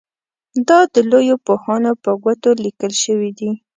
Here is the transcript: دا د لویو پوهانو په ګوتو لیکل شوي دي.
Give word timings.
دا 0.67 0.79
د 0.93 0.95
لویو 1.11 1.35
پوهانو 1.45 1.91
په 2.03 2.11
ګوتو 2.23 2.49
لیکل 2.63 2.93
شوي 3.03 3.31
دي. 3.39 3.51